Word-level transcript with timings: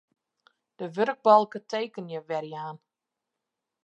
De 0.77 0.85
wurkbalke 0.95 1.59
Tekenje 1.71 2.19
werjaan. 2.31 2.77